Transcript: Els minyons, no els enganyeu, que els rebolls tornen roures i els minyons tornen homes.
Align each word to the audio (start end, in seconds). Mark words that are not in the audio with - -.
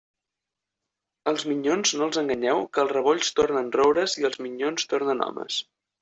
Els 1.31 1.43
minyons, 1.49 1.91
no 1.99 2.07
els 2.09 2.17
enganyeu, 2.21 2.61
que 2.77 2.81
els 2.83 2.93
rebolls 2.97 3.29
tornen 3.39 3.69
roures 3.75 4.15
i 4.23 4.27
els 4.31 4.39
minyons 4.47 4.89
tornen 4.95 5.21
homes. 5.27 5.59